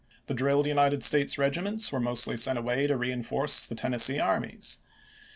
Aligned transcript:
The 0.25 0.33
drilled 0.33 0.65
United 0.65 1.03
States 1.03 1.37
regiments 1.37 1.91
were 1.91 1.99
mostly 1.99 2.35
sent 2.35 2.57
away 2.57 2.87
to 2.87 2.97
reenforce 2.97 3.67
the 3.67 3.75
Tennessee 3.75 4.19
armies. 4.19 4.79